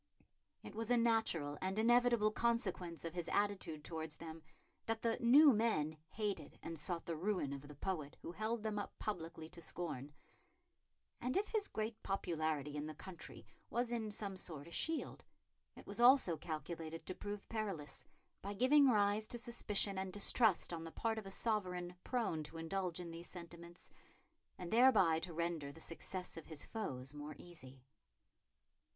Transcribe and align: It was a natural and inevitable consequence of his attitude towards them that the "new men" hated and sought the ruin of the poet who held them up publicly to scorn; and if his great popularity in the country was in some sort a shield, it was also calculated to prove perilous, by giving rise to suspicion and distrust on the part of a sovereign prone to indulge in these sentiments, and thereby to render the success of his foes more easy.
It 0.63 0.73
was 0.73 0.89
a 0.89 0.97
natural 0.97 1.59
and 1.61 1.77
inevitable 1.77 2.31
consequence 2.31 3.05
of 3.05 3.13
his 3.13 3.29
attitude 3.29 3.83
towards 3.83 4.15
them 4.15 4.41
that 4.87 5.03
the 5.03 5.19
"new 5.19 5.53
men" 5.53 5.95
hated 6.09 6.57
and 6.63 6.79
sought 6.79 7.05
the 7.05 7.15
ruin 7.15 7.53
of 7.53 7.67
the 7.67 7.75
poet 7.75 8.17
who 8.23 8.31
held 8.31 8.63
them 8.63 8.79
up 8.79 8.97
publicly 8.97 9.47
to 9.49 9.61
scorn; 9.61 10.11
and 11.21 11.37
if 11.37 11.49
his 11.49 11.67
great 11.67 12.01
popularity 12.01 12.75
in 12.75 12.87
the 12.87 12.95
country 12.95 13.45
was 13.69 13.91
in 13.91 14.09
some 14.09 14.37
sort 14.37 14.67
a 14.67 14.71
shield, 14.71 15.23
it 15.75 15.85
was 15.85 16.01
also 16.01 16.35
calculated 16.35 17.05
to 17.05 17.13
prove 17.13 17.47
perilous, 17.47 18.03
by 18.41 18.55
giving 18.55 18.89
rise 18.89 19.27
to 19.27 19.37
suspicion 19.37 19.99
and 19.99 20.11
distrust 20.11 20.73
on 20.73 20.83
the 20.83 20.89
part 20.91 21.19
of 21.19 21.27
a 21.27 21.29
sovereign 21.29 21.95
prone 22.03 22.41
to 22.41 22.57
indulge 22.57 22.99
in 22.99 23.11
these 23.11 23.29
sentiments, 23.29 23.91
and 24.57 24.73
thereby 24.73 25.19
to 25.19 25.31
render 25.31 25.71
the 25.71 25.79
success 25.79 26.37
of 26.37 26.47
his 26.47 26.65
foes 26.65 27.13
more 27.13 27.35
easy. 27.37 27.83